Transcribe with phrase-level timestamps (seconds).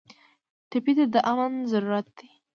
[0.69, 2.27] ټپي ته د امن ضرورت دی.